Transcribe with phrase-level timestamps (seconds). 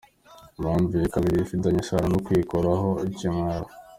[0.57, 3.67] Impamvu ya kabiri ifitanye isano no kwikuraho ikimwaro.